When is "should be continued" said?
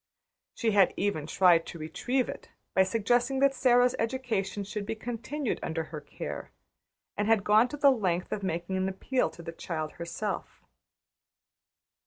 4.63-5.59